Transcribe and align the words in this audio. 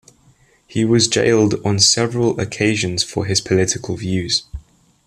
He 0.65 0.83
was 0.83 1.07
jailed 1.07 1.63
on 1.63 1.77
several 1.77 2.39
occasions 2.39 3.03
for 3.03 3.25
his 3.25 3.39
political 3.39 3.95
views. 3.95 4.41